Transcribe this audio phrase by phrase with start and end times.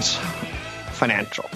[0.00, 0.16] Things
[0.96, 1.48] financial.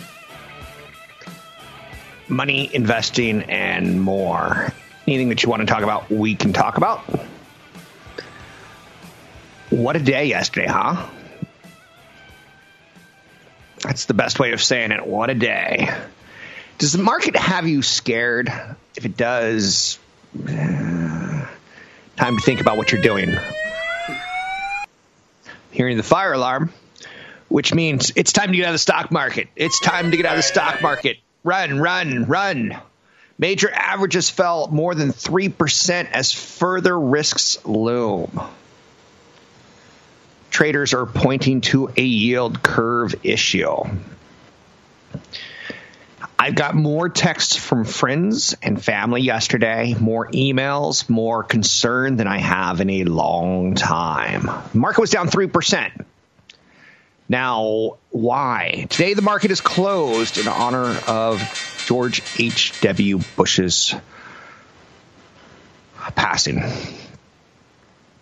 [2.29, 4.73] Money, investing, and more.
[5.07, 7.01] Anything that you want to talk about, we can talk about.
[9.71, 11.07] What a day yesterday, huh?
[13.81, 15.07] That's the best way of saying it.
[15.07, 15.91] What a day.
[16.79, 18.51] Does the market have you scared?
[18.97, 19.99] If it does,
[20.49, 21.47] eh,
[22.17, 23.37] time to think about what you're doing.
[25.71, 26.73] Hearing the fire alarm,
[27.49, 29.49] which means it's time to get out of the stock market.
[29.57, 31.19] It's time to get out of the stock market.
[31.43, 32.79] Run, run, run.
[33.39, 38.41] Major averages fell more than 3% as further risks loom.
[40.51, 43.75] Traders are pointing to a yield curve issue.
[46.39, 52.39] I've got more texts from friends and family yesterday, more emails, more concern than I
[52.39, 54.49] have in a long time.
[54.75, 56.05] Market was down 3%.
[57.29, 58.87] Now, why?
[58.91, 63.21] Today, the market is closed in honor of George H.W.
[63.37, 63.95] Bush's
[66.15, 66.63] passing.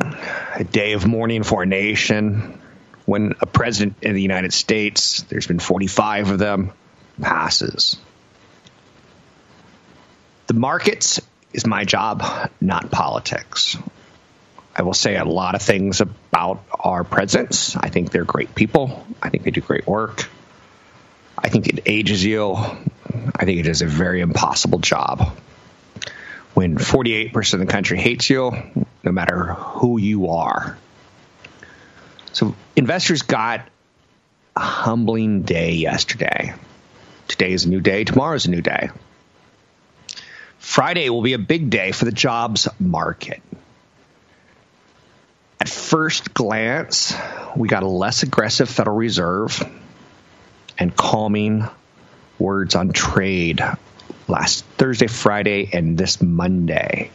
[0.00, 2.60] A day of mourning for a nation
[3.04, 6.72] when a president in the United States, there's been 45 of them,
[7.20, 7.96] passes.
[10.46, 11.20] The markets
[11.52, 12.22] is my job,
[12.60, 13.76] not politics.
[14.74, 17.76] I will say a lot of things about our presidents.
[17.76, 19.06] I think they're great people.
[19.22, 20.28] I think they do great work.
[21.36, 22.54] I think it ages you.
[22.54, 25.36] I think it is a very impossible job.
[26.54, 28.52] When 48% of the country hates you,
[29.02, 30.78] no matter who you are.
[32.32, 33.68] So investors got
[34.56, 36.54] a humbling day yesterday.
[37.28, 38.04] Today is a new day.
[38.04, 38.90] Tomorrow is a new day.
[40.58, 43.42] Friday will be a big day for the jobs market.
[45.62, 47.14] At first glance,
[47.54, 49.62] we got a less aggressive Federal Reserve
[50.76, 51.68] and calming
[52.36, 53.60] words on trade
[54.26, 57.12] last Thursday, Friday, and this Monday.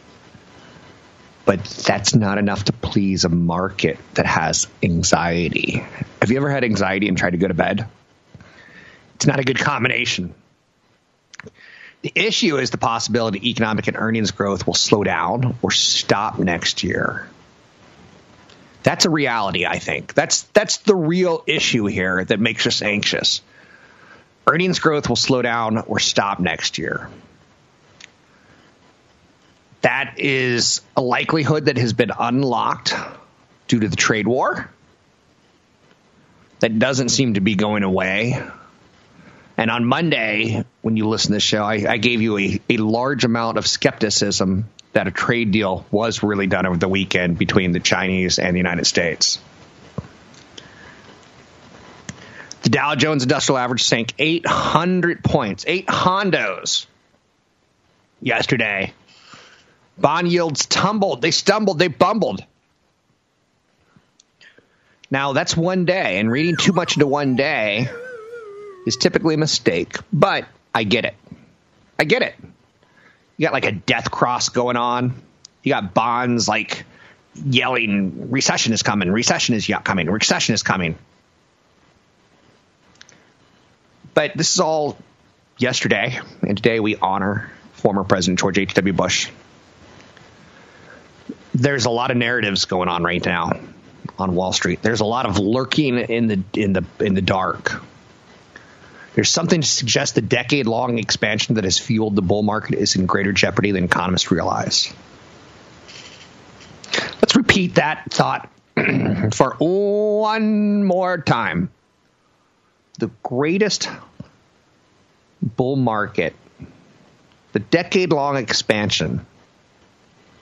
[1.44, 5.84] But that's not enough to please a market that has anxiety.
[6.22, 7.86] Have you ever had anxiety and tried to go to bed?
[9.16, 10.32] It's not a good combination.
[12.00, 16.82] The issue is the possibility economic and earnings growth will slow down or stop next
[16.82, 17.28] year.
[18.82, 20.14] That's a reality, I think.
[20.14, 23.42] That's that's the real issue here that makes us anxious.
[24.46, 27.10] Earnings growth will slow down or stop next year.
[29.82, 32.94] That is a likelihood that has been unlocked
[33.68, 34.70] due to the trade war.
[36.60, 38.42] That doesn't seem to be going away.
[39.56, 42.76] And on Monday, when you listen to the show, I, I gave you a, a
[42.78, 44.68] large amount of skepticism
[44.98, 48.58] that a trade deal was really done over the weekend between the Chinese and the
[48.58, 49.38] United States.
[52.62, 56.86] The Dow Jones Industrial Average sank 800 points, eight hondos
[58.20, 58.92] yesterday.
[59.96, 62.44] Bond yields tumbled, they stumbled, they bumbled.
[65.12, 67.88] Now, that's one day, and reading too much into one day
[68.84, 71.14] is typically a mistake, but I get it.
[72.00, 72.34] I get it.
[73.38, 75.14] You got like a death cross going on.
[75.62, 76.84] You got bonds like
[77.34, 80.98] yelling, recession is coming, recession is coming, recession is coming.
[84.12, 84.98] But this is all
[85.56, 88.92] yesterday, and today we honor former President George H.W.
[88.92, 89.30] Bush.
[91.54, 93.60] There's a lot of narratives going on right now
[94.18, 94.82] on Wall Street.
[94.82, 97.82] There's a lot of lurking in the in the in the dark.
[99.18, 102.94] There's something to suggest the decade long expansion that has fueled the bull market is
[102.94, 104.94] in greater jeopardy than economists realize.
[107.20, 108.48] Let's repeat that thought
[109.32, 111.72] for one more time.
[113.00, 113.88] The greatest
[115.42, 116.36] bull market,
[117.54, 119.26] the decade long expansion,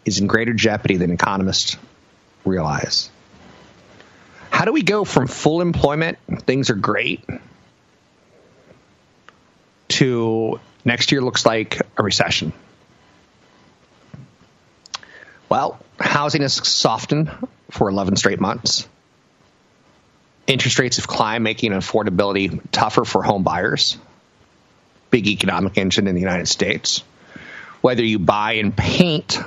[0.05, 1.79] is in greater jeopardy than economists
[2.45, 3.09] realize.
[4.51, 7.25] How do we go from full employment, things are great,
[9.97, 12.53] to next year looks like a recession?
[15.49, 17.31] Well, housing has softened
[17.71, 18.89] for 11 straight months.
[20.47, 23.97] Interest rates have climbed, making affordability tougher for home buyers.
[25.11, 27.03] Big economic engine in the United States.
[27.81, 29.39] Whether you buy and paint,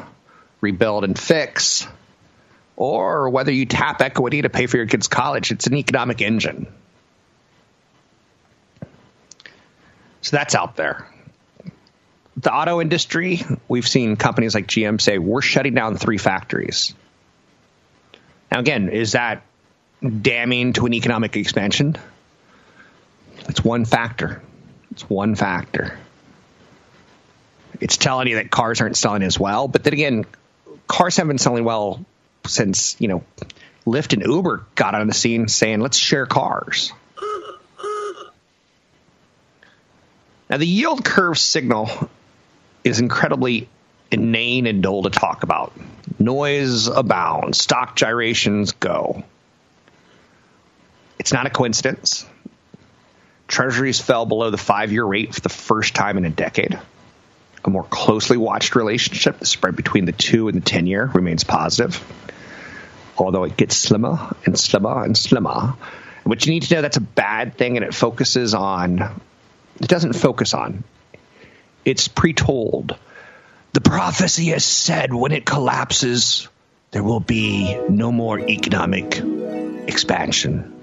[0.61, 1.87] rebuild and fix,
[2.75, 6.67] or whether you tap equity to pay for your kids' college, it's an economic engine.
[10.21, 11.07] So that's out there
[12.39, 16.93] the auto industry, we've seen companies like GM say, we're shutting down three factories.
[18.51, 19.43] Now, again, is that
[20.21, 21.97] damning to an economic expansion?
[23.49, 24.41] It's one factor.
[24.91, 25.97] It's one factor.
[27.81, 29.67] It's telling you that cars aren't selling as well.
[29.67, 30.25] But then again,
[30.87, 32.05] cars haven't been selling well
[32.45, 33.23] since, you know,
[33.85, 36.93] Lyft and Uber got on the scene saying, let's share cars.
[40.49, 41.89] Now, the yield curve signal
[42.83, 43.69] is incredibly
[44.11, 45.73] inane and dull to talk about.
[46.17, 49.23] Noise abounds, stock gyrations go.
[51.19, 52.25] It's not a coincidence.
[53.47, 56.79] Treasuries fell below the five year rate for the first time in a decade.
[57.65, 61.43] A more closely watched relationship, the spread between the two and the 10 year, remains
[61.43, 62.03] positive,
[63.17, 65.75] although it gets slimmer and slimmer and slimmer.
[66.23, 69.19] What you need to know that's a bad thing, and it focuses on,
[69.79, 70.83] it doesn't focus on
[71.85, 72.95] it's pre-told.
[73.73, 76.47] The prophecy has said when it collapses,
[76.91, 79.21] there will be no more economic
[79.87, 80.75] expansion.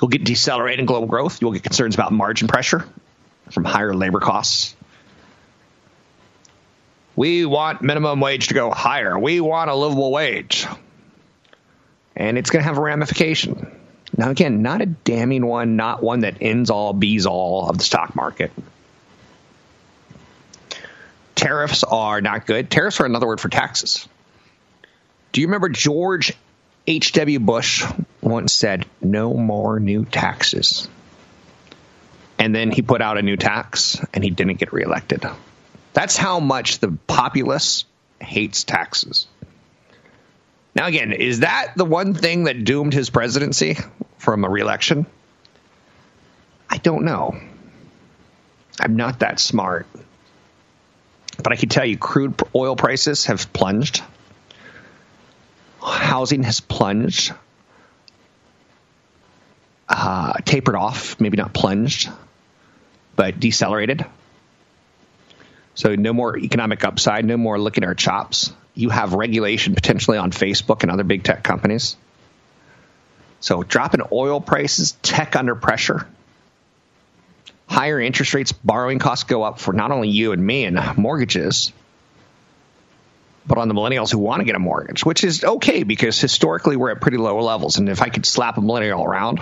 [0.00, 1.40] You'll get decelerating global growth.
[1.40, 2.84] You'll get concerns about margin pressure
[3.50, 4.74] from higher labor costs.
[7.16, 9.16] We want minimum wage to go higher.
[9.16, 10.66] We want a livable wage.
[12.16, 13.70] And it's going to have a ramification.
[14.16, 17.84] Now, again, not a damning one, not one that ends all, bees all of the
[17.84, 18.52] stock market
[21.44, 22.70] tariffs are not good.
[22.70, 24.08] Tariffs are another word for taxes.
[25.32, 26.32] Do you remember George
[26.86, 27.38] H.W.
[27.40, 27.84] Bush
[28.22, 30.88] once said, no more new taxes?
[32.38, 35.24] And then he put out a new tax and he didn't get reelected.
[35.92, 37.84] That's how much the populace
[38.20, 39.26] hates taxes.
[40.74, 43.76] Now, again, is that the one thing that doomed his presidency
[44.18, 45.06] from a reelection?
[46.68, 47.38] I don't know.
[48.80, 49.86] I'm not that smart.
[51.42, 54.02] But I can tell you, crude oil prices have plunged.
[55.80, 57.32] Housing has plunged.
[59.88, 62.08] Uh, tapered off, maybe not plunged,
[63.14, 64.04] but decelerated.
[65.74, 68.52] So no more economic upside, no more licking our chops.
[68.74, 71.96] You have regulation potentially on Facebook and other big tech companies.
[73.40, 76.06] So dropping oil prices, tech under pressure
[77.66, 81.72] higher interest rates, borrowing costs go up for not only you and me and mortgages,
[83.46, 86.76] but on the millennials who want to get a mortgage, which is okay because historically
[86.76, 87.78] we're at pretty low levels.
[87.78, 89.40] And if I could slap a millennial around,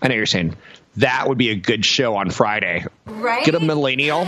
[0.00, 0.56] I know you're saying
[0.96, 2.86] that would be a good show on Friday.
[3.06, 3.44] Right?
[3.44, 4.24] Get a millennial,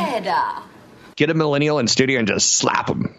[1.16, 3.14] get a millennial in studio and just slap them.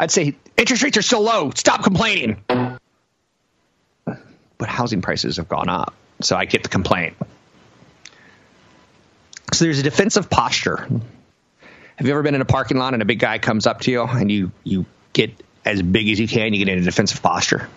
[0.00, 1.50] I'd say interest rates are still low.
[1.54, 2.42] Stop complaining.
[4.06, 5.92] But housing prices have gone up,
[6.22, 7.18] so I get the complaint.
[9.52, 10.88] So there's a defensive posture.
[11.96, 13.90] Have you ever been in a parking lot and a big guy comes up to
[13.90, 15.34] you and you you get
[15.66, 17.68] as big as you can, you get in a defensive posture?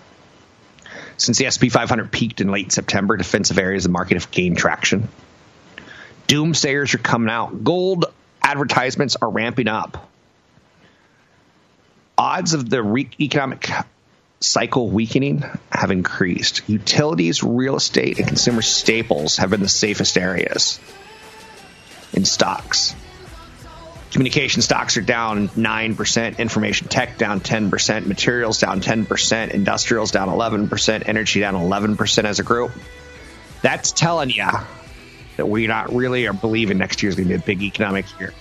[1.17, 4.57] Since the SP 500 peaked in late September, defensive areas of the market have gained
[4.57, 5.09] traction.
[6.29, 7.65] Doomsayers are coming out.
[7.65, 8.05] Gold
[8.41, 10.09] advertisements are ramping up.
[12.17, 13.69] Odds of the re- economic
[14.39, 16.67] cycle weakening have increased.
[16.67, 20.79] Utilities, real estate, and consumer staples have been the safest areas
[22.13, 22.95] in stocks.
[24.11, 31.03] Communication stocks are down 9%, information tech down 10%, materials down 10%, industrials down 11%,
[31.07, 32.71] energy down 11% as a group.
[33.63, 34.49] That's telling you
[35.37, 38.05] that we not really are believing next year is going to be a big economic
[38.19, 38.33] year.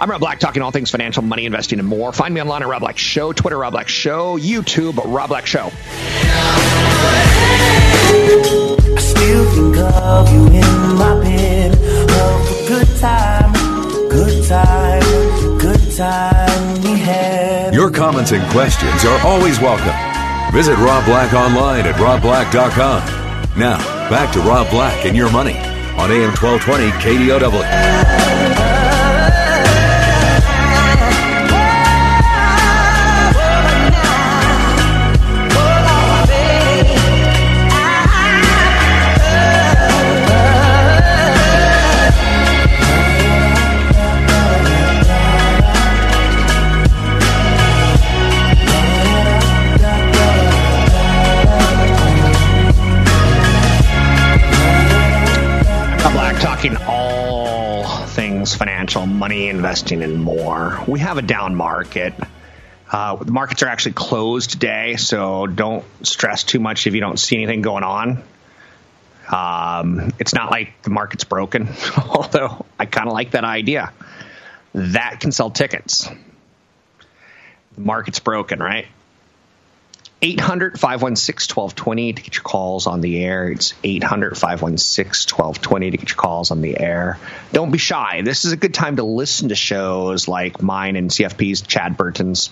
[0.00, 2.12] I'm Rob Black, talking all things financial, money, investing, and more.
[2.12, 5.72] Find me online at Rob Black Show, Twitter, Rob Black Show, YouTube, Rob Black Show.
[8.94, 11.72] I still think of you in my bed.
[11.72, 13.52] Of the good time,
[14.08, 15.02] good time,
[15.58, 17.74] good time we had.
[17.74, 19.96] Your comments and questions are always welcome.
[20.52, 23.58] Visit Rob Black online at robblack.com.
[23.58, 23.78] Now,
[24.08, 25.58] back to Rob Black and your money
[25.98, 28.17] on AM 1220 KDOW.
[59.28, 60.82] Money, investing, in more.
[60.88, 62.14] We have a down market.
[62.90, 67.18] Uh, the markets are actually closed today, so don't stress too much if you don't
[67.18, 68.22] see anything going on.
[69.30, 71.68] Um, it's not like the market's broken,
[72.08, 73.92] although I kind of like that idea.
[74.72, 76.08] That can sell tickets.
[77.74, 78.86] The market's broken, right?
[80.20, 83.50] 800 516 1220 to get your calls on the air.
[83.50, 87.20] It's 800 516 1220 to get your calls on the air.
[87.52, 88.22] Don't be shy.
[88.22, 92.50] This is a good time to listen to shows like mine and CFP's, Chad Burton's,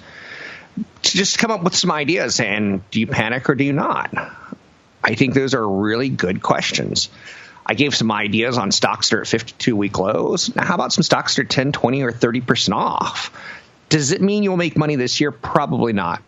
[1.02, 2.38] to just come up with some ideas.
[2.38, 4.14] And do you panic or do you not?
[5.02, 7.08] I think those are really good questions.
[7.68, 10.54] I gave some ideas on stocks that are at 52 week lows.
[10.54, 13.36] Now, how about some stocks that are 10, 20, or 30% off?
[13.88, 15.32] Does it mean you'll make money this year?
[15.32, 16.22] Probably not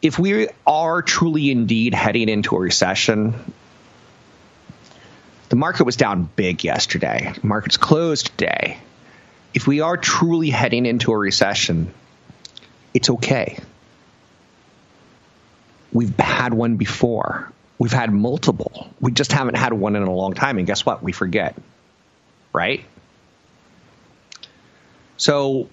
[0.00, 3.34] if we are truly indeed heading into a recession,
[5.48, 7.32] the market was down big yesterday.
[7.42, 8.78] Market's closed today.
[9.54, 11.92] If we are truly heading into a recession,
[12.94, 13.58] it's okay.
[15.92, 17.50] We've had one before.
[17.78, 18.88] We've had multiple.
[19.00, 20.58] We just haven't had one in a long time.
[20.58, 21.02] And guess what?
[21.02, 21.56] We forget.
[22.52, 22.84] Right?
[25.16, 25.68] So,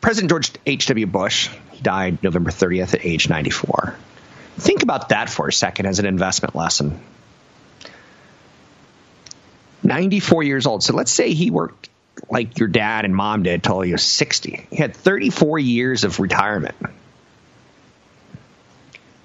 [0.00, 1.06] President George H.W.
[1.06, 1.50] Bush,
[1.82, 3.94] died November 30th at age 94.
[4.56, 7.00] Think about that for a second as an investment lesson.
[9.82, 10.82] 94 years old.
[10.82, 11.88] So let's say he worked
[12.28, 14.66] like your dad and mom did till he was 60.
[14.70, 16.76] He had 34 years of retirement.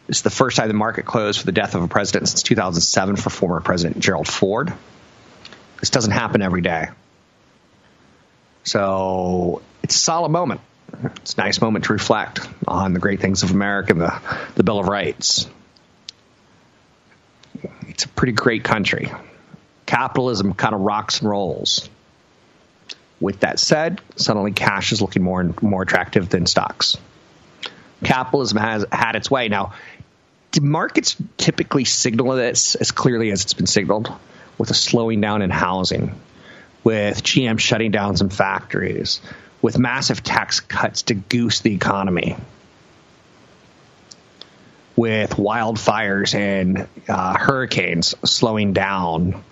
[0.07, 2.43] This is the first time the market closed for the death of a president since
[2.43, 4.71] 2007 for former President Gerald Ford.
[5.79, 6.87] This doesn't happen every day.
[8.63, 10.61] So it's a solid moment.
[11.17, 14.19] It's a nice moment to reflect on the great things of America and the,
[14.55, 15.47] the Bill of Rights.
[17.87, 19.11] It's a pretty great country.
[19.85, 21.87] Capitalism kind of rocks and rolls.
[23.19, 26.97] With that said, suddenly cash is looking more and more attractive than stocks.
[28.03, 29.49] Capitalism has had its way.
[29.49, 29.73] Now,
[30.59, 34.11] markets typically signal this as clearly as it's been signaled
[34.57, 36.19] with a slowing down in housing,
[36.83, 39.21] with GM shutting down some factories,
[39.65, 42.35] with massive tax cuts to goose the economy,
[44.95, 49.43] with wildfires and uh, hurricanes slowing down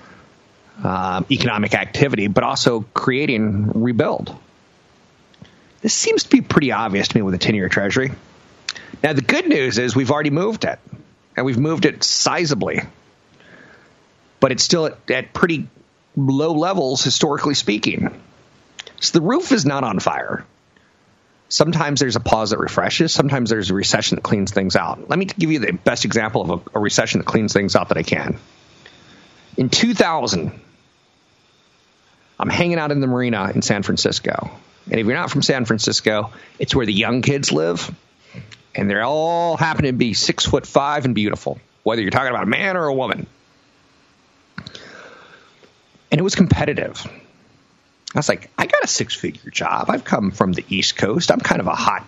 [0.84, 4.38] um, economic activity, but also creating rebuild.
[5.82, 8.12] This seems to be pretty obvious to me with a 10 year treasury.
[9.02, 10.78] Now, the good news is we've already moved it,
[11.36, 12.86] and we've moved it sizably,
[14.40, 15.68] but it's still at, at pretty
[16.16, 18.12] low levels, historically speaking.
[19.04, 20.46] So the roof is not on fire.
[21.50, 23.12] Sometimes there's a pause that refreshes.
[23.12, 25.10] Sometimes there's a recession that cleans things out.
[25.10, 27.90] Let me give you the best example of a, a recession that cleans things out
[27.90, 28.40] that I can.
[29.58, 30.58] In 2000,
[32.40, 34.50] I'm hanging out in the marina in San Francisco.
[34.90, 37.94] And if you're not from San Francisco, it's where the young kids live.
[38.74, 42.44] And they all happen to be six foot five and beautiful, whether you're talking about
[42.44, 43.28] a man or a woman.
[46.10, 47.06] And it was competitive.
[48.16, 49.90] I was like, I got a six figure job.
[49.90, 51.32] I've come from the East Coast.
[51.32, 52.06] I'm kind of a hot,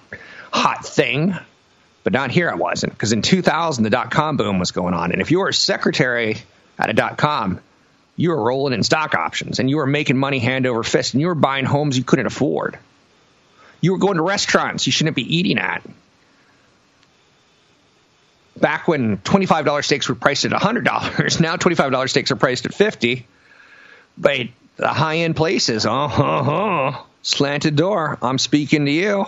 [0.52, 1.36] hot thing.
[2.04, 2.94] But not here I wasn't.
[2.94, 5.12] Because in 2000, the dot com boom was going on.
[5.12, 6.38] And if you were a secretary
[6.78, 7.60] at a dot com,
[8.16, 11.22] you were rolling in stock options and you were making money hand over fist and
[11.22, 12.78] you were buying homes you couldn't afford.
[13.82, 15.82] You were going to restaurants you shouldn't be eating at.
[18.60, 23.26] back when $25 steaks were priced at $100, now $25 steaks are priced at 50
[24.18, 24.48] But
[24.78, 29.26] the high end places, uh huh, slanted door, I'm speaking to you.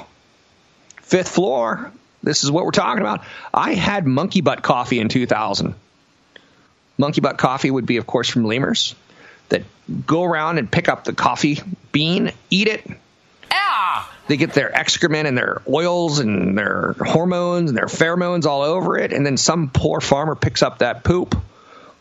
[1.01, 1.91] Fifth floor,
[2.23, 3.23] this is what we're talking about.
[3.53, 5.75] I had monkey butt coffee in 2000.
[6.97, 8.95] Monkey butt coffee would be, of course, from lemurs
[9.49, 9.63] that
[10.05, 11.59] go around and pick up the coffee
[11.91, 12.85] bean, eat it.
[13.51, 14.11] Ah!
[14.27, 18.97] They get their excrement and their oils and their hormones and their pheromones all over
[18.97, 21.35] it, and then some poor farmer picks up that poop,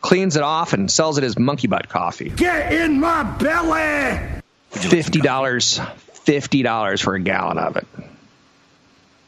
[0.01, 2.31] cleans it off, and sells it as monkey butt coffee.
[2.31, 4.43] Get in my belly!
[4.71, 5.81] Fifty dollars,
[6.25, 7.87] fifty dollars for a gallon of it.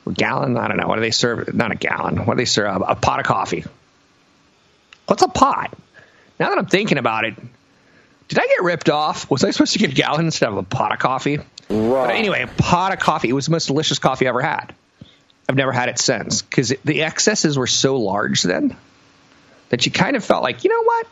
[0.07, 0.57] A gallon?
[0.57, 0.89] I don't know.
[0.89, 1.55] What do they serve?
[1.55, 2.27] Not a gallon.
[2.27, 2.83] What do they serve?
[2.87, 3.65] A pot of coffee.
[5.07, 5.77] What's a pot?
[6.39, 7.35] Now that I'm thinking about it,
[8.29, 9.31] did I get ripped off?
[9.31, 11.39] Was I supposed to get a gallon instead of a pot of coffee?
[11.71, 12.07] Right.
[12.07, 13.29] But anyway, a pot of coffee.
[13.29, 14.75] It was the most delicious coffee I ever had.
[15.49, 18.77] I've never had it since because the excesses were so large then
[19.69, 21.07] that you kind of felt like, you know what?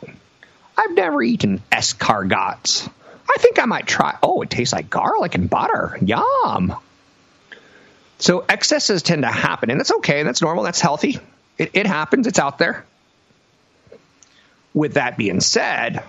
[0.77, 2.91] I've never eaten escargots.
[3.29, 4.17] I think I might try.
[4.23, 5.99] Oh, it tastes like garlic and butter.
[6.01, 6.77] Yum.
[8.19, 10.23] So excesses tend to happen, and that's okay.
[10.23, 10.65] That's normal.
[10.65, 11.19] That's healthy.
[11.59, 12.27] It, it happens.
[12.27, 12.85] It's out there.
[14.73, 16.03] With that being said,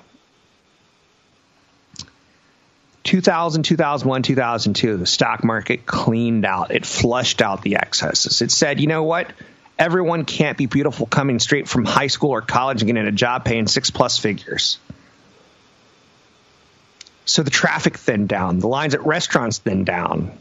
[3.04, 6.72] 2000, 2001, 2002, the stock market cleaned out.
[6.72, 8.42] It flushed out the excesses.
[8.42, 9.32] It said, you know what?
[9.80, 13.46] Everyone can't be beautiful coming straight from high school or college and getting a job
[13.46, 14.80] paying six plus figures.
[17.26, 18.60] So the traffic thinned down.
[18.60, 20.32] The lines at restaurants thinned down.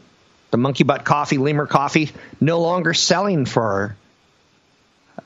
[0.51, 3.95] The monkey butt coffee, lemur coffee, no longer selling for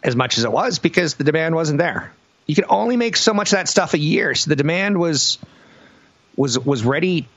[0.03, 2.11] as much as it was because the demand wasn't there.
[2.47, 4.33] You could only make so much of that stuff a year.
[4.35, 5.37] So the demand was
[6.35, 7.27] was was ready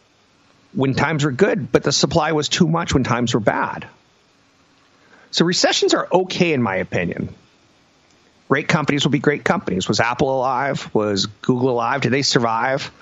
[0.72, 3.86] when times were good, but the supply was too much when times were bad.
[5.34, 7.34] So recessions are okay in my opinion.
[8.48, 9.88] Great companies will be great companies.
[9.88, 10.88] Was Apple alive?
[10.94, 12.02] Was Google alive?
[12.02, 12.92] Did they survive?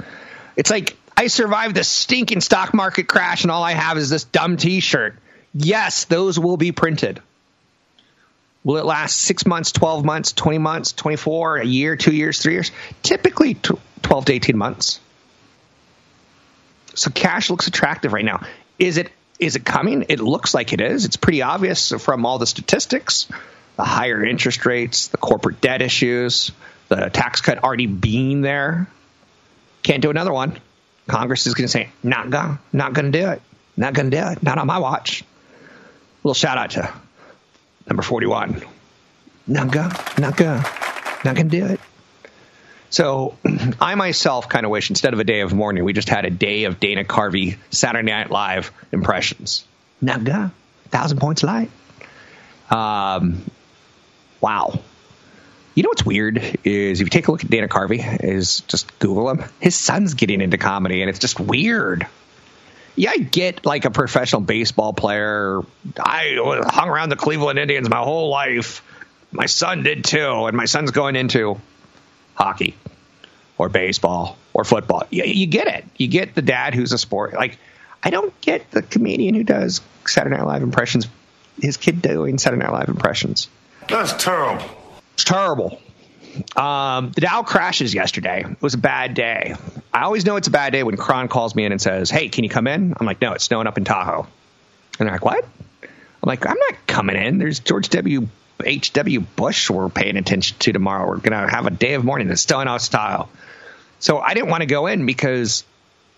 [0.57, 4.25] It's like I survived the stinking stock market crash and all I have is this
[4.25, 5.15] dumb t-shirt.
[5.53, 7.21] Yes, those will be printed.
[8.65, 12.55] Will it last six months, 12 months, 20 months, 24, a year, two years, three
[12.55, 12.73] years?
[13.03, 13.59] Typically
[14.01, 15.01] 12 to 18 months.
[16.95, 18.47] So cash looks attractive right now.
[18.79, 20.07] Is it is it coming?
[20.09, 21.05] It looks like it is.
[21.05, 23.27] It's pretty obvious from all the statistics,
[23.77, 26.53] the higher interest rates, the corporate debt issues,
[26.89, 28.87] the tax cut already being there.
[29.83, 30.59] Can't do another one.
[31.09, 33.43] Congress is going to say, not going, not going to do it,
[33.77, 35.23] not going to do it, not on my watch.
[35.23, 35.25] A
[36.23, 36.95] little shout out to
[37.89, 38.63] number forty-one.
[39.45, 40.63] Not going, not going,
[41.25, 41.81] not going to do it.
[42.93, 43.37] So
[43.81, 46.31] I myself kind of wish instead of a day of mourning, we just had a
[46.31, 49.65] day of Dana Carvey Saturday Night Live impressions.
[50.01, 50.53] Naga,
[50.91, 51.71] thousand points light.
[52.71, 53.43] Um,
[54.41, 54.79] wow.
[55.75, 58.99] You know what's weird is if you take a look at Dana Carvey, is just
[58.99, 59.45] Google him.
[59.59, 62.07] His son's getting into comedy, and it's just weird.
[62.95, 65.63] Yeah, I get like a professional baseball player.
[65.99, 68.83] I hung around the Cleveland Indians my whole life.
[69.31, 71.59] My son did too, and my son's going into
[72.35, 72.75] hockey
[73.59, 75.05] or baseball or football.
[75.11, 75.85] You, you get it.
[75.97, 77.35] You get the dad who's a sport.
[77.35, 77.59] Like,
[78.03, 81.07] I don't get the comedian who does Saturday Night Live impressions.
[81.61, 83.49] His kid doing Saturday Night Live impressions.
[83.89, 84.65] That's terrible.
[85.15, 85.81] It's terrible.
[86.57, 88.45] Um, the Dow crashes yesterday.
[88.49, 89.55] It was a bad day.
[89.93, 92.29] I always know it's a bad day when Cron calls me in and says, "Hey,
[92.31, 94.27] can you come in?" I'm like, "No, it's snowing up in Tahoe."
[94.99, 95.45] And they're like, "What?"
[95.83, 97.39] I'm like, "I'm not coming in.
[97.39, 98.29] There's George W.
[98.67, 99.21] H.W.
[99.21, 101.07] Bush we're paying attention to tomorrow.
[101.07, 103.29] We're going to have a day of mourning that's still in our style.
[103.99, 105.65] So I didn't want to go in because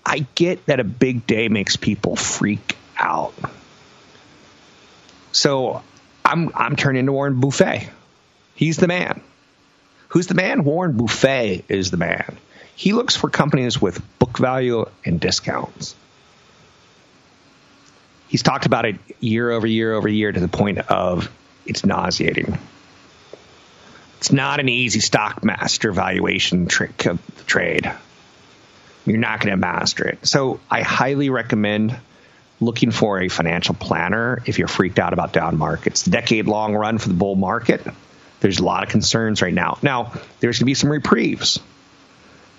[0.05, 3.35] I get that a big day makes people freak out.
[5.33, 5.83] So
[6.25, 7.89] I'm I'm turning to Warren Buffett.
[8.55, 9.21] He's the man.
[10.09, 10.65] Who's the man?
[10.65, 12.37] Warren Buffett is the man.
[12.77, 15.95] He looks for companies with book value and discounts.
[18.29, 21.31] He's talked about it year over year over year to the point of
[21.67, 22.59] it's nauseating.
[24.19, 27.93] It's not an easy stock master valuation trick of the trade.
[29.05, 30.27] You're not going to master it.
[30.27, 31.95] So I highly recommend
[32.61, 36.05] looking for a financial planner if you're freaked out about down markets.
[36.05, 37.87] Decade long run for the bull market.
[38.41, 39.79] There's a lot of concerns right now.
[39.83, 41.61] Now, there's going to be some reprieves,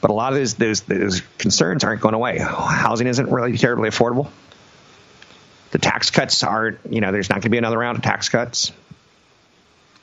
[0.02, 2.38] but a lot of those, those, those concerns aren't going away.
[2.38, 4.30] Housing isn't really terribly affordable.
[5.72, 8.30] The tax cuts aren't, you know, there's not going to be another round of tax
[8.30, 8.72] cuts.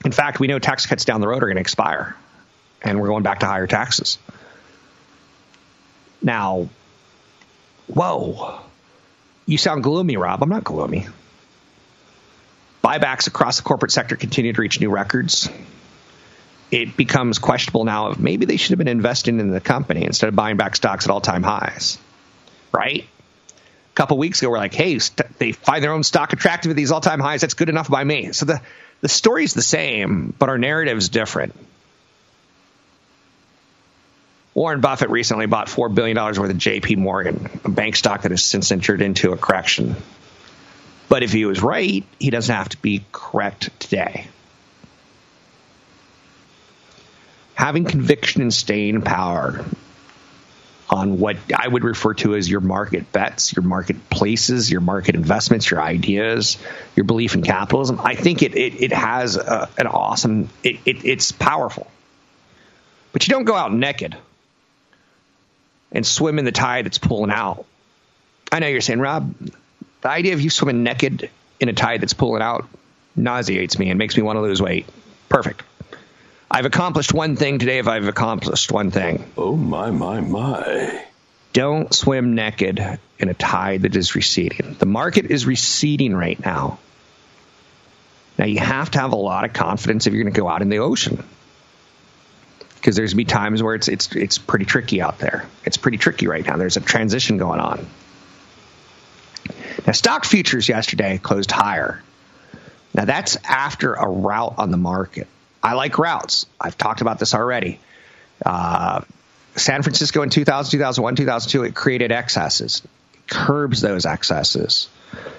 [0.04, 2.16] In fact, we know tax cuts down the road are going to expire,
[2.82, 4.18] and we're going back to higher taxes.
[6.20, 6.68] Now,
[7.86, 8.60] whoa,
[9.46, 10.42] you sound gloomy, Rob.
[10.42, 11.06] I'm not gloomy.
[12.82, 15.48] Buybacks across the corporate sector continue to reach new records.
[16.72, 20.28] it becomes questionable now of maybe they should have been investing in the company instead
[20.28, 21.98] of buying back stocks at all time highs,
[22.72, 23.06] right?
[23.94, 26.90] Couple weeks ago, we're like, hey, st- they find their own stock attractive at these
[26.90, 27.42] all time highs.
[27.42, 28.32] That's good enough by me.
[28.32, 28.62] So the
[29.02, 31.54] the story's the same, but our narrative's different.
[34.54, 38.44] Warren Buffett recently bought $4 billion worth of JP Morgan, a bank stock that has
[38.44, 39.96] since entered into a correction.
[41.08, 44.28] But if he was right, he doesn't have to be correct today.
[47.54, 49.64] Having conviction and staying in power
[50.92, 55.70] on what I would refer to as your market bets, your marketplaces, your market investments,
[55.70, 56.58] your ideas,
[56.94, 61.04] your belief in capitalism, I think it, it, it has a, an awesome, it, it,
[61.04, 61.90] it's powerful.
[63.12, 64.16] But you don't go out naked
[65.90, 67.64] and swim in the tide that's pulling out.
[68.50, 69.34] I know you're saying, Rob,
[70.02, 72.66] the idea of you swimming naked in a tide that's pulling out
[73.16, 74.86] nauseates me and makes me want to lose weight.
[75.30, 75.62] Perfect.
[76.52, 79.24] I've accomplished one thing today if I've accomplished one thing.
[79.38, 81.02] Oh, my, my, my.
[81.54, 82.78] Don't swim naked
[83.18, 84.76] in a tide that is receding.
[84.78, 86.78] The market is receding right now.
[88.36, 90.60] Now, you have to have a lot of confidence if you're going to go out
[90.60, 91.24] in the ocean
[92.74, 95.46] because there's be times where it's it's it's pretty tricky out there.
[95.64, 96.56] It's pretty tricky right now.
[96.56, 97.86] There's a transition going on.
[99.86, 102.02] Now, stock futures yesterday closed higher.
[102.92, 105.28] Now that's after a rout on the market.
[105.62, 106.46] I like routes.
[106.60, 107.78] I've talked about this already.
[108.44, 109.02] Uh,
[109.56, 112.82] San Francisco in 2000, 2001, 2002, it created excesses,
[113.14, 114.88] it curbs those excesses.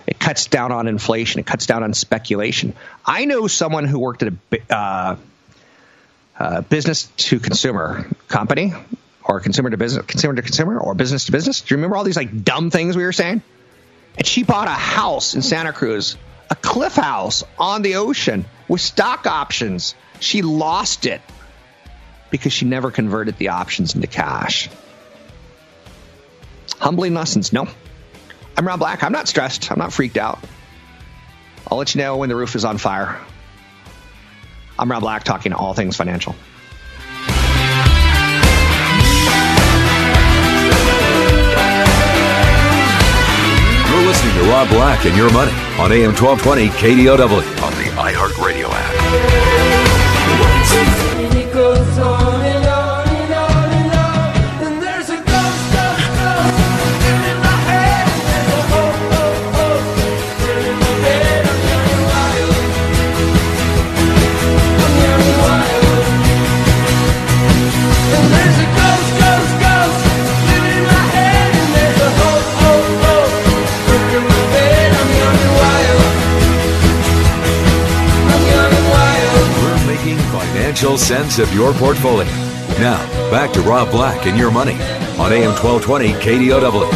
[0.05, 1.39] It cuts down on inflation.
[1.39, 2.73] It cuts down on speculation.
[3.05, 5.15] I know someone who worked at a uh,
[6.37, 8.73] uh, business to consumer company
[9.23, 11.61] or consumer to business, consumer to consumer, or business to business.
[11.61, 13.41] Do you remember all these like dumb things we were saying?
[14.17, 16.17] And she bought a house in Santa Cruz,
[16.49, 19.95] a cliff house on the ocean with stock options.
[20.23, 21.21] She lost it
[22.31, 24.69] because she never converted the options into cash.
[26.79, 27.51] Humbling lessons.
[27.51, 27.67] No.
[28.55, 29.03] I'm Rob Black.
[29.03, 29.69] I'm not stressed.
[29.69, 30.39] I'm not freaked out.
[31.69, 33.19] I'll let you know when the roof is on fire.
[34.79, 36.35] I'm Rob Black, talking all things financial.
[43.91, 48.69] You're listening to Rob Black and Your Money on AM 1220 KDOW on the iHeartRadio
[48.69, 49.42] app.
[80.93, 82.25] Financial sense of your portfolio.
[82.79, 82.99] Now,
[83.31, 84.73] back to Rob Black and Your Money
[85.17, 86.89] on AM 1220 KDOW.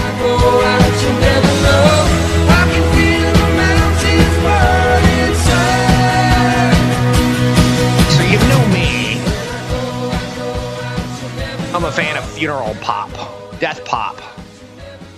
[8.11, 9.19] So you know me.
[11.73, 13.11] I'm a fan of funeral pop,
[13.59, 14.21] death pop.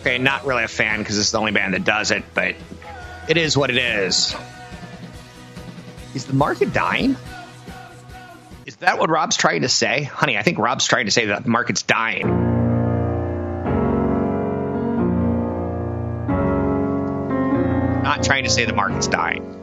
[0.02, 2.56] Okay, not really a fan because it's the only band that does it, but
[3.28, 4.36] it is what it is.
[6.16, 7.18] Is the market dying?
[8.66, 10.04] Is that what Rob's trying to say?
[10.04, 12.28] Honey, I think Rob's trying to say that the market's dying.
[18.04, 19.56] Not trying to say the market's dying.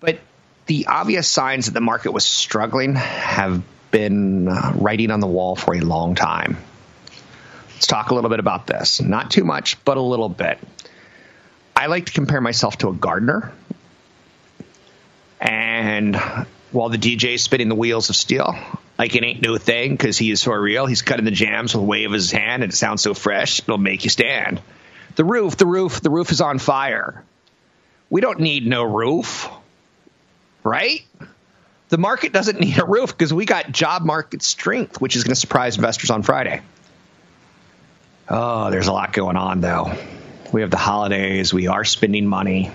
[0.00, 0.18] But
[0.66, 5.56] the obvious signs that the market was struggling have been uh, writing on the wall
[5.56, 6.56] for a long time.
[7.74, 9.00] Let's talk a little bit about this.
[9.00, 10.58] Not too much, but a little bit.
[11.76, 13.52] I like to compare myself to a gardener.
[15.40, 16.16] And
[16.74, 18.54] while the DJ is spinning the wheels of steel,
[18.98, 21.82] like it ain't no thing because he is so real, he's cutting the jams with
[21.82, 24.60] a wave of his hand and it sounds so fresh, it'll make you stand.
[25.16, 27.24] The roof, the roof, the roof is on fire.
[28.10, 29.48] We don't need no roof
[30.64, 31.02] right?
[31.90, 35.34] The market doesn't need a roof because we got job market strength, which is going
[35.34, 36.62] to surprise investors on Friday.
[38.28, 39.92] Oh, there's a lot going on, though.
[40.50, 41.52] We have the holidays.
[41.52, 42.72] We are spending money.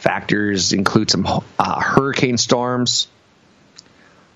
[0.00, 1.26] Factors include some
[1.58, 3.06] uh, hurricane storms,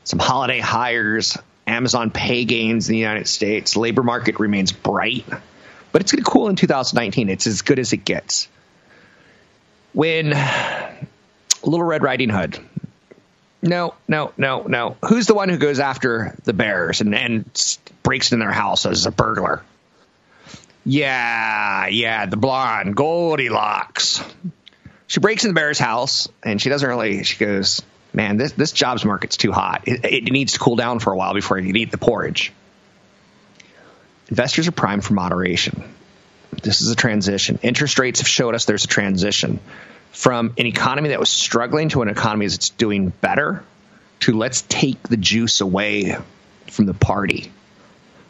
[0.05, 3.75] some holiday hires, Amazon pay gains in the United States.
[3.75, 5.25] Labor market remains bright,
[5.91, 7.31] but it's going to cool in 2019.
[7.31, 8.47] It's as good as it gets.
[9.95, 10.35] When
[11.63, 12.59] Little Red Riding Hood.
[13.63, 14.99] No, no, no, no.
[15.09, 19.07] Who's the one who goes after the bears and, and breaks in their house as
[19.07, 19.63] a burglar?
[20.85, 24.23] Yeah, yeah, the blonde, Goldilocks.
[25.15, 28.73] She breaks in the bear's house and she doesn't really, she goes, man, this this
[28.73, 29.87] jobs market's too hot.
[29.87, 32.53] It, it needs to cool down for a while before you can eat the porridge.
[34.29, 35.85] Investors are primed for moderation.
[36.65, 37.61] This is a transition.
[37.63, 39.61] Interest rates have showed us there's a transition
[40.11, 43.63] from an economy that was struggling to an economy that's doing better
[44.19, 46.19] to let's take the juice away
[46.73, 47.53] from the party.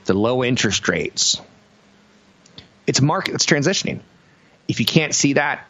[0.05, 1.41] The low interest rates.
[2.87, 4.01] It's a market that's transitioning.
[4.69, 5.67] If you can't see that,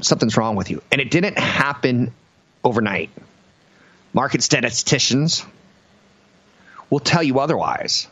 [0.00, 0.82] something's wrong with you.
[0.90, 2.12] And it didn't happen
[2.64, 3.10] overnight.
[4.12, 5.44] Market statisticians
[6.90, 8.08] will tell you otherwise.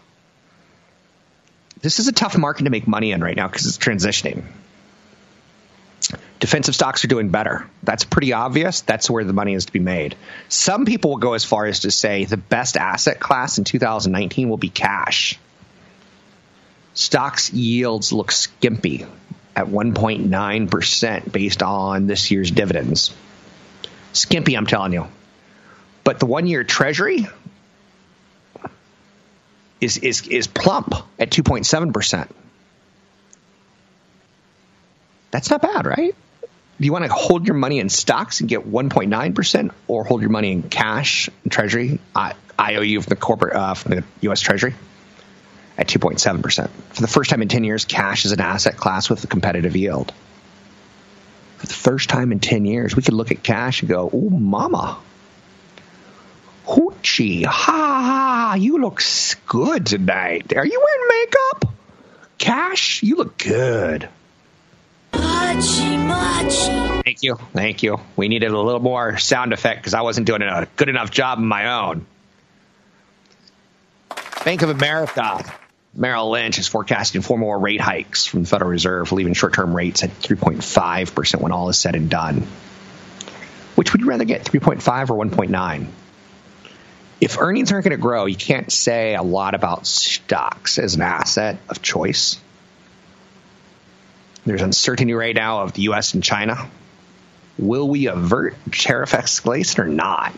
[1.81, 4.45] This is a tough market to make money in right now because it's transitioning.
[6.39, 7.69] Defensive stocks are doing better.
[7.83, 8.83] That's pretty obvious.
[8.83, 10.17] That's where the money is to be made.
[10.49, 14.49] Some people will go as far as to say the best asset class in 2019
[14.49, 15.39] will be cash.
[16.95, 19.07] Stocks yields look skimpy
[19.57, 23.15] at 1.9% based on this year's dividends.
[24.13, 25.09] Skimpy, I'm telling you.
[26.05, 27.27] But the one year treasury
[29.81, 32.29] is, is, is plump at 2.7%.
[35.31, 36.15] That's not bad, right?
[36.79, 40.31] Do you want to hold your money in stocks and get 1.9% or hold your
[40.31, 41.99] money in cash and treasury,
[42.61, 44.41] IOU from the corporate, uh, from the U.S.
[44.41, 44.75] Treasury?
[45.79, 46.71] At 2.7%.
[46.71, 49.77] For the first time in 10 years, cash is an asset class with a competitive
[49.77, 50.13] yield.
[51.59, 54.31] For the first time in 10 years, we could look at cash and go, oh,
[54.31, 54.99] mama.
[56.67, 59.01] Hoochie, ha ha, you look
[59.47, 60.53] good tonight.
[60.57, 61.75] Are you wearing makeup?
[62.39, 64.09] Cash, you look good.
[65.13, 67.03] Machi, machi.
[67.03, 68.01] Thank you, thank you.
[68.17, 71.39] We needed a little more sound effect because I wasn't doing a good enough job
[71.39, 72.07] on my own.
[74.45, 75.45] Bank of America
[75.97, 79.75] Merrill Lynch is forecasting four more rate hikes from the Federal Reserve, leaving short term
[79.75, 82.47] rates at 3.5% when all is said and done.
[83.77, 85.87] Which would you rather get, 3.5 or 1.9?
[87.19, 91.03] If earnings aren't going to grow, you can't say a lot about stocks as an
[91.03, 92.39] asset of choice.
[94.45, 96.13] There's uncertainty right now of the U.S.
[96.13, 96.71] and China.
[97.59, 100.35] Will we avert tariff escalation or not?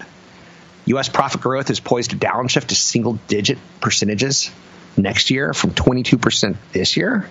[0.84, 1.08] U.S.
[1.08, 4.52] profit growth is poised to downshift to single digit percentages
[4.98, 7.28] next year from 22% this year.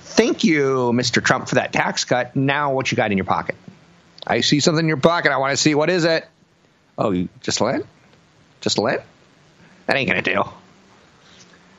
[0.00, 1.22] Thank you, Mr.
[1.22, 2.34] Trump, for that tax cut.
[2.34, 3.54] Now, what you got in your pocket?
[4.26, 5.30] I see something in your pocket.
[5.30, 6.26] I want to see what is it.
[6.98, 7.86] Oh, you just lent?
[8.60, 9.02] Just lent?
[9.86, 10.44] That ain't gonna do.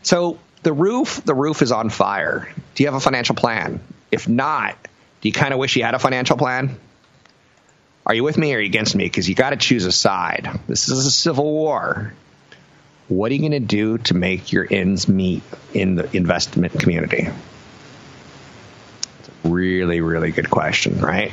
[0.04, 2.54] So the roof, the roof is on fire.
[2.76, 3.82] Do you have a financial plan?
[4.12, 4.78] If not,
[5.22, 6.80] do you kind of wish you had a financial plan?
[8.06, 9.04] Are you with me or against me?
[9.04, 10.48] Because you got to choose a side.
[10.68, 12.14] This is a civil war
[13.10, 15.42] what are you going to do to make your ends meet
[15.74, 17.30] in the investment community?
[19.20, 21.32] It's a really, really good question, right?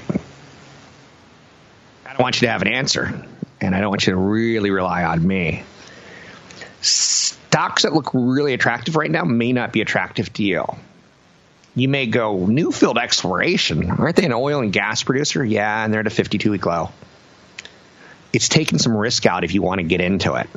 [2.07, 3.27] I don't want you to have an answer,
[3.61, 5.65] and I don't want you to really rely on me.
[6.81, 10.65] Stocks that look really attractive right now may not be attractive to you.
[11.75, 15.45] You may go, Newfield Exploration, aren't they an oil and gas producer?
[15.45, 16.91] Yeah, and they're at a 52 week low.
[18.33, 20.49] It's taking some risk out if you want to get into it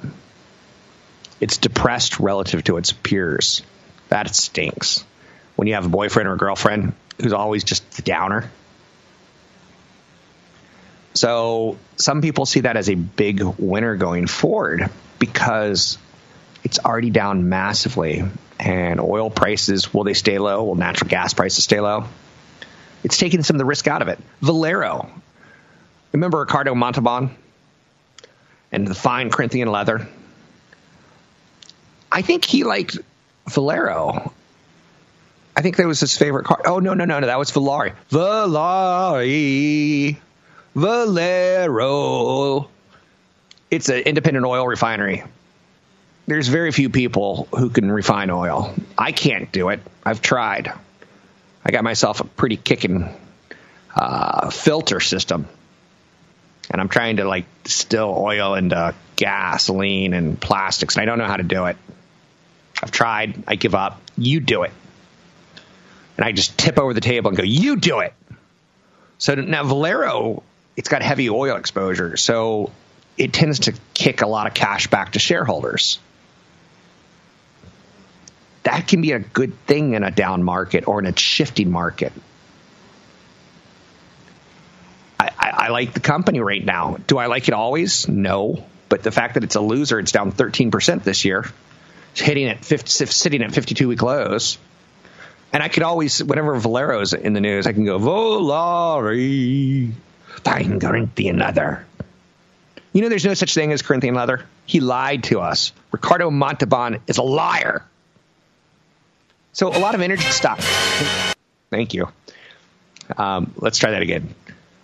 [1.39, 3.62] it's depressed relative to its peers.
[4.10, 5.04] That stinks.
[5.56, 8.52] When you have a boyfriend or a girlfriend who's always just the downer.
[11.13, 15.97] So some people see that as a big winner going forward because
[16.63, 18.23] it's already down massively.
[18.60, 20.63] And oil prices, will they stay low?
[20.63, 22.06] Will natural gas prices stay low?
[23.04, 24.19] It's taking some of the risk out of it.
[24.41, 25.10] Valero.
[26.12, 27.36] Remember Ricardo Montalban
[28.71, 30.08] and the fine Corinthian leather?
[32.12, 32.98] I think he liked
[33.50, 34.32] Valero.
[35.56, 36.62] I think that was his favorite car.
[36.65, 37.93] Oh no, no, no, no, that was Valari.
[38.12, 40.17] Valari,
[40.76, 42.70] Valero.
[43.72, 45.24] It's an independent oil refinery.
[46.28, 48.74] There's very few people who can refine oil.
[48.98, 49.80] I can't do it.
[50.06, 50.72] I've tried.
[51.65, 53.10] I got myself a pretty kicking
[53.96, 55.48] uh, filter system,
[56.70, 61.26] and I'm trying to like distill oil into gasoline and plastics, and I don't know
[61.26, 61.78] how to do it.
[62.81, 63.43] I've tried.
[63.47, 64.01] I give up.
[64.17, 64.71] You do it.
[66.15, 68.13] And I just tip over the table and go, you do it.
[69.19, 70.43] So now Valero,
[70.75, 72.17] it's got heavy oil exposure.
[72.17, 72.71] So
[73.17, 75.99] it tends to kick a lot of cash back to shareholders.
[78.63, 82.11] That can be a good thing in a down market or in a shifting market.
[85.19, 86.97] I, I, I like the company right now.
[87.07, 88.07] Do I like it always?
[88.07, 88.65] No.
[88.89, 91.45] But the fact that it's a loser, it's down 13% this year
[92.19, 94.58] hitting at 50, sitting at 52 week lows.
[95.53, 99.91] And I could always, whenever Valero's in the news, I can go, Volari,
[100.43, 101.86] fine Corinthian leather.
[102.93, 104.45] You know, there's no such thing as Corinthian leather.
[104.65, 105.71] He lied to us.
[105.91, 107.86] Ricardo Montalban is a liar.
[109.53, 110.60] So a lot of energy stock.
[111.69, 112.10] Thank you.
[113.15, 114.34] Um, let's try that again.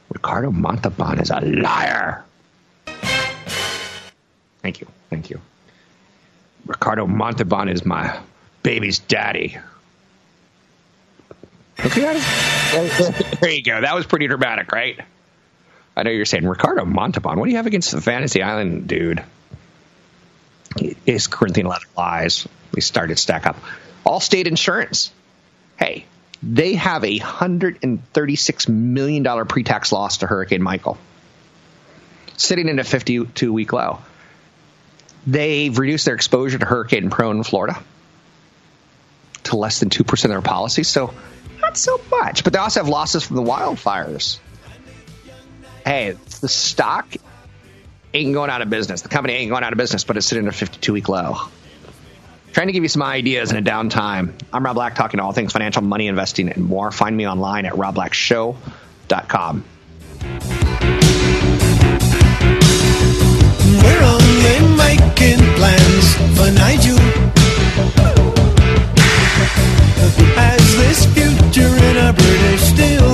[0.09, 2.23] Ricardo Montalban is a liar.
[4.61, 4.87] Thank you.
[5.09, 5.41] Thank you.
[6.65, 8.19] Ricardo Montalban is my
[8.61, 9.57] baby's daddy.
[11.79, 12.01] Okay,
[13.41, 13.81] there you go.
[13.81, 14.99] That was pretty dramatic, right?
[15.95, 17.37] I know you're saying Ricardo Montalban.
[17.39, 19.23] What do you have against the Fantasy Island dude?
[21.05, 22.47] His Corinthian leather lies.
[22.71, 23.57] We started stack up.
[24.05, 25.11] Allstate Insurance.
[25.77, 26.05] Hey,
[26.41, 30.97] they have a $136 million pre tax loss to Hurricane Michael,
[32.37, 33.99] sitting in a 52 week low.
[35.25, 37.81] They've reduced their exposure to hurricane prone Florida
[39.43, 41.13] to less than 2% of their policies, so
[41.61, 42.43] not so much.
[42.43, 44.39] But they also have losses from the wildfires.
[45.85, 47.13] Hey, the stock
[48.13, 49.01] ain't going out of business.
[49.01, 51.37] The company ain't going out of business, but it's sitting at a 52 week low.
[52.53, 54.33] Trying to give you some ideas in a downtime.
[54.51, 56.91] I'm Rob Black, talking all things financial, money, investing, and more.
[56.91, 59.63] Find me online at robblackshow.com.
[64.93, 66.99] making plans for Nigel.
[70.37, 73.13] As this future in a British steel.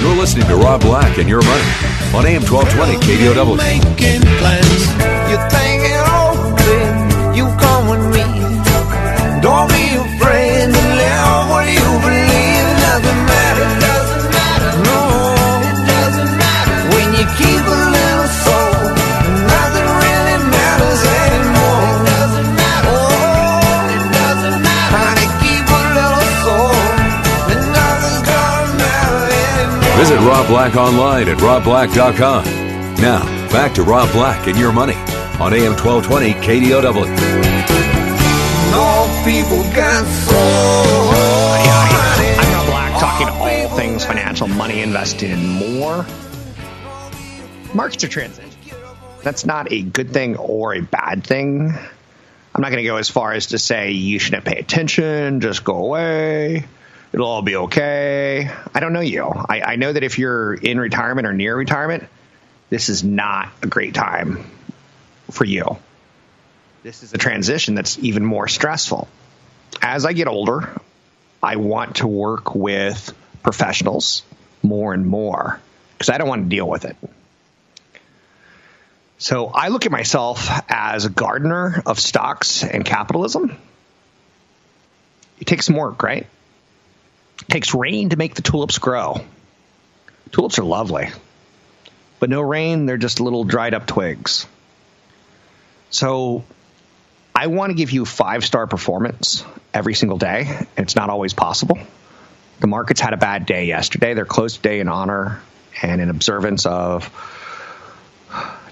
[0.00, 1.70] You're listening to Rob Black and Your Money
[2.14, 3.56] on AM 1220 KDOW.
[3.56, 5.63] Making plans.
[30.44, 32.44] Rob Black online at robblack.com.
[32.96, 34.92] Now, back to Rob Black and Your Money
[35.40, 36.84] on AM 1220 KDOW.
[38.74, 40.36] All people got soul.
[42.36, 46.04] I'm Rob Black, talking all things financial, money, investing, and more.
[47.74, 48.50] Markets are transition.
[49.22, 51.72] That's not a good thing or a bad thing.
[52.54, 55.64] I'm not going to go as far as to say you shouldn't pay attention, just
[55.64, 56.66] go away.
[57.14, 58.50] It'll all be okay.
[58.74, 59.24] I don't know you.
[59.24, 62.02] I, I know that if you're in retirement or near retirement,
[62.70, 64.44] this is not a great time
[65.30, 65.76] for you.
[66.82, 69.06] This is a transition that's even more stressful.
[69.80, 70.76] As I get older,
[71.40, 74.24] I want to work with professionals
[74.64, 75.60] more and more
[75.92, 76.96] because I don't want to deal with it.
[79.18, 83.56] So I look at myself as a gardener of stocks and capitalism.
[85.38, 86.26] It takes some work, right?
[87.48, 89.20] Takes rain to make the tulips grow.
[90.32, 91.10] Tulips are lovely,
[92.18, 94.46] but no rain, they're just little dried up twigs.
[95.90, 96.44] So
[97.34, 100.46] I want to give you five star performance every single day.
[100.48, 101.78] And it's not always possible.
[102.60, 104.14] The markets had a bad day yesterday.
[104.14, 105.40] They're closed today in honor
[105.82, 107.10] and in observance of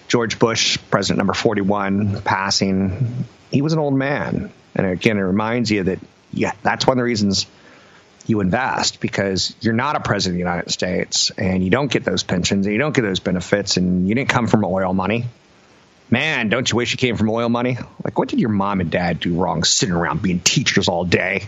[0.09, 3.25] George Bush, president number 41, passing.
[3.51, 4.53] He was an old man.
[4.75, 5.99] And again, it reminds you that,
[6.33, 7.47] yeah, that's one of the reasons
[8.27, 12.05] you invest because you're not a president of the United States and you don't get
[12.05, 15.25] those pensions and you don't get those benefits and you didn't come from oil money.
[16.11, 17.79] Man, don't you wish you came from oil money?
[18.05, 21.45] Like, what did your mom and dad do wrong sitting around being teachers all day?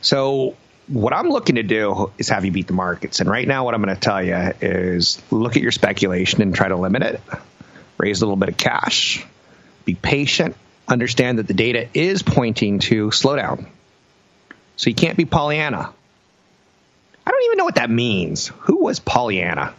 [0.00, 3.20] So, what I'm looking to do is have you beat the markets.
[3.20, 6.54] And right now, what I'm going to tell you is look at your speculation and
[6.54, 7.20] try to limit it,
[7.98, 9.24] raise a little bit of cash,
[9.84, 13.66] be patient, understand that the data is pointing to slowdown.
[14.76, 15.92] So, you can't be Pollyanna.
[17.26, 18.48] I don't even know what that means.
[18.48, 19.74] Who was Pollyanna?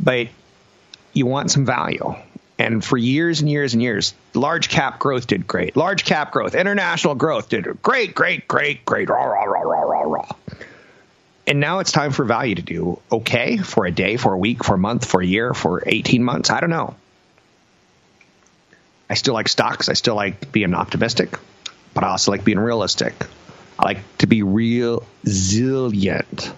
[0.00, 0.28] but
[1.12, 2.14] you want some value.
[2.58, 5.76] And for years and years and years, large cap growth did great.
[5.76, 9.08] Large cap growth, international growth did great, great, great, great.
[9.08, 10.32] Rah, rah, rah, rah, rah, rah.
[11.46, 14.64] And now it's time for value to do okay for a day, for a week,
[14.64, 16.50] for a month, for a year, for 18 months.
[16.50, 16.94] I don't know.
[19.08, 19.88] I still like stocks.
[19.88, 21.38] I still like being optimistic,
[21.98, 23.12] but I also like being realistic.
[23.76, 26.52] I like to be real resilient.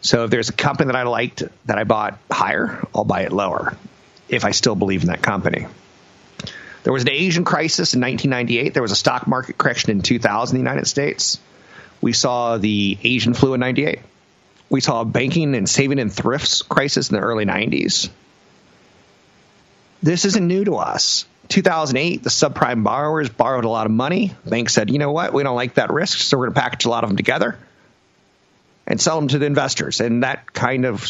[0.00, 3.32] So if there's a company that I liked that I bought higher, I'll buy it
[3.32, 3.76] lower
[4.30, 5.66] if I still believe in that company.
[6.84, 8.72] There was an Asian crisis in 1998.
[8.72, 11.38] There was a stock market correction in 2000 in the United States.
[12.00, 13.98] We saw the Asian flu in 98.
[14.70, 18.08] We saw a banking and saving and thrifts crisis in the early 90s.
[20.06, 21.24] This isn't new to us.
[21.48, 24.32] 2008, the subprime borrowers borrowed a lot of money.
[24.46, 26.84] Banks said, you know what, we don't like that risk, so we're going to package
[26.84, 27.58] a lot of them together
[28.86, 30.00] and sell them to the investors.
[30.00, 31.00] And that kind of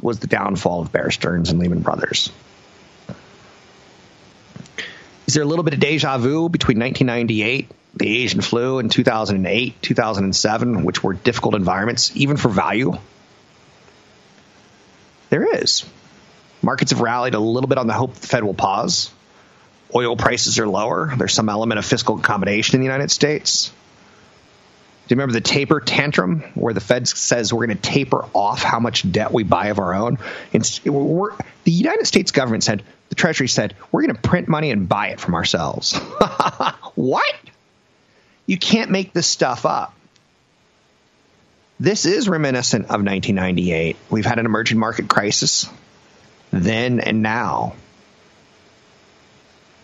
[0.00, 2.32] was the downfall of Bear Stearns and Lehman Brothers.
[5.28, 9.80] Is there a little bit of deja vu between 1998, the Asian flu, and 2008,
[9.80, 12.98] 2007, which were difficult environments, even for value?
[15.30, 15.84] There is.
[16.66, 19.12] Markets have rallied a little bit on the hope the Fed will pause.
[19.94, 21.12] Oil prices are lower.
[21.16, 23.68] There's some element of fiscal accommodation in the United States.
[23.68, 28.64] Do you remember the taper tantrum where the Fed says we're going to taper off
[28.64, 30.18] how much debt we buy of our own?
[30.50, 35.10] the United States government said, the Treasury said, we're going to print money and buy
[35.10, 35.96] it from ourselves.
[36.96, 37.36] what?
[38.46, 39.94] You can't make this stuff up.
[41.78, 43.96] This is reminiscent of 1998.
[44.10, 45.68] We've had an emerging market crisis
[46.50, 47.74] then and now.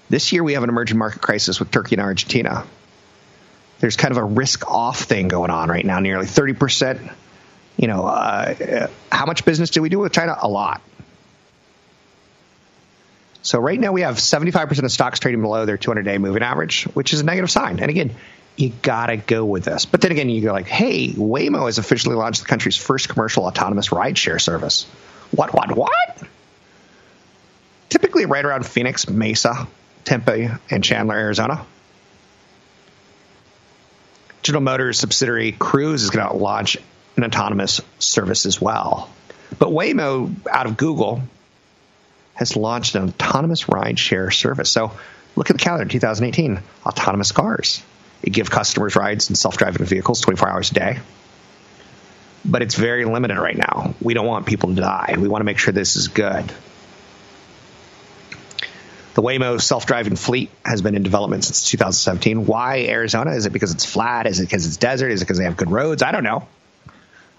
[0.09, 2.65] This year we have an emerging market crisis with Turkey and Argentina
[3.83, 5.99] there's kind of a risk off thing going on right now.
[5.99, 7.13] Nearly 30%.
[7.77, 10.37] You know, uh, how much business do we do with China?
[10.41, 10.81] A lot.
[13.43, 16.85] So right now we have 75% of stocks trading below their 200 day moving average,
[16.95, 17.81] which is a negative sign.
[17.81, 18.15] And again,
[18.57, 19.85] you gotta go with this.
[19.85, 23.47] But then again, you go like, hey, Waymo has officially launched the country's first commercial
[23.47, 24.85] autonomous rideshare service.
[25.33, 26.23] What, what, what?
[27.93, 29.69] Typically right around Phoenix, Mesa,
[30.05, 31.67] Tempe, and Chandler, Arizona.
[34.43, 36.79] General Motors subsidiary Cruise is going to launch
[37.19, 39.11] an autonomous service as well.
[39.59, 41.21] But Waymo, out of Google,
[42.33, 44.71] has launched an autonomous ride share service.
[44.71, 44.93] So
[45.37, 47.83] look at the calendar 2018 autonomous cars.
[48.23, 50.99] It gives customers rides in self driving vehicles 24 hours a day.
[52.43, 53.95] But it's very limited right now.
[54.01, 55.17] We don't want people to die.
[55.19, 56.51] We want to make sure this is good.
[59.15, 62.47] The Waymo self-driving fleet has been in development since 2017.
[62.47, 63.33] Why Arizona?
[63.33, 64.27] Is it because it's flat?
[64.27, 65.11] Is it because it's desert?
[65.11, 66.03] Is it because they have good roads?
[66.03, 66.49] I don't know.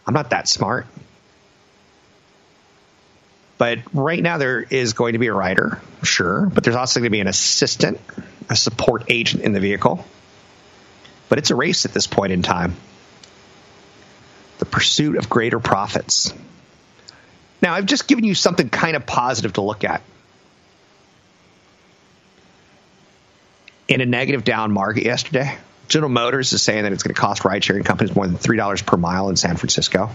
[0.05, 0.85] I'm not that smart.
[3.57, 7.09] But right now there is going to be a rider, sure, but there's also going
[7.09, 7.99] to be an assistant,
[8.49, 10.05] a support agent in the vehicle.
[11.29, 12.75] But it's a race at this point in time.
[14.59, 16.33] The pursuit of greater profits.
[17.61, 20.01] Now, I've just given you something kind of positive to look at.
[23.87, 25.57] In a negative down market yesterday.
[25.87, 28.85] General Motors is saying that it's going to cost ride sharing companies more than $3
[28.85, 30.09] per mile in San Francisco.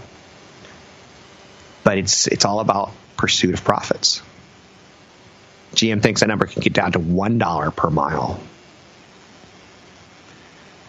[1.83, 4.21] But it's, it's all about pursuit of profits.
[5.75, 8.39] GM thinks that number can get down to $1 per mile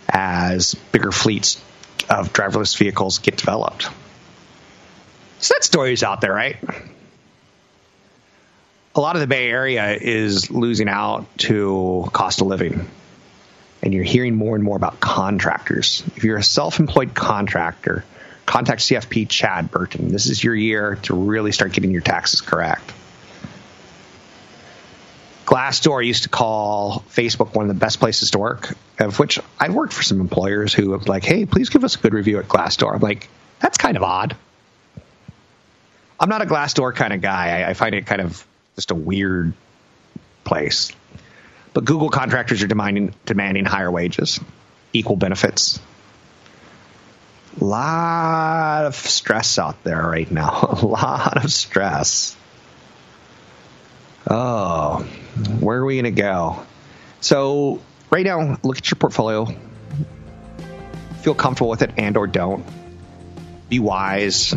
[0.09, 1.63] as bigger fleets
[2.09, 3.89] of driverless vehicles get developed.
[5.39, 6.57] So that story is out there, right?
[9.01, 12.87] A lot of the Bay Area is losing out to cost of living.
[13.83, 16.03] And you're hearing more and more about contractors.
[16.17, 18.05] If you're a self employed contractor,
[18.45, 20.09] contact CFP Chad Burton.
[20.09, 22.93] This is your year to really start getting your taxes correct.
[25.47, 29.73] Glassdoor used to call Facebook one of the best places to work, of which I've
[29.73, 32.49] worked for some employers who have like, hey, please give us a good review at
[32.49, 32.97] Glassdoor.
[32.97, 33.29] I'm like,
[33.61, 34.37] that's kind of odd.
[36.21, 37.63] I'm not a Glassdoor kind of guy.
[37.63, 38.47] I, I find it kind of
[38.77, 39.53] just a weird
[40.45, 40.93] place.
[41.73, 44.41] But Google contractors are demanding demanding higher wages,
[44.93, 45.81] equal benefits.
[47.61, 50.79] A lot of stress out there right now.
[50.83, 52.37] A lot of stress.
[54.29, 55.05] Oh,
[55.59, 56.65] where are we going to go?
[57.21, 59.47] So, right now, look at your portfolio.
[61.23, 62.65] Feel comfortable with it and or don't.
[63.69, 64.55] Be wise.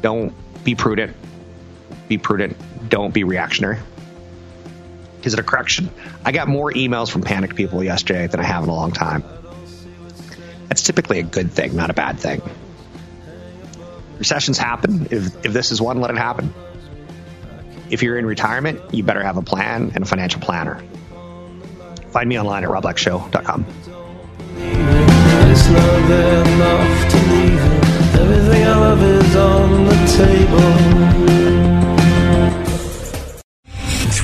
[0.00, 0.34] Don't
[0.64, 1.16] be prudent
[2.08, 2.56] be prudent.
[2.88, 3.78] Don't be reactionary.
[5.22, 5.90] Is it a correction?
[6.24, 9.22] I got more emails from panicked people yesterday than I have in a long time.
[10.68, 12.42] That's typically a good thing, not a bad thing.
[14.18, 15.06] Recessions happen.
[15.10, 16.52] If, if this is one, let it happen.
[17.90, 20.82] If you're in retirement, you better have a plan and a financial planner.
[22.10, 23.66] Find me online at robblackshow.com.
[24.56, 27.82] It's not enough to leave
[28.14, 31.31] Everything I love is on the table